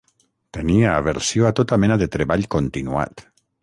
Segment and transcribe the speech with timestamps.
[0.57, 3.29] Tenia aversió a tota mena de de treball continuat.